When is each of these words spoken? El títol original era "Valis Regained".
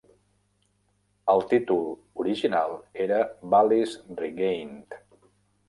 El 1.33 1.43
títol 1.51 1.83
original 2.25 2.75
era 3.05 3.21
"Valis 3.55 3.97
Regained". 4.25 5.01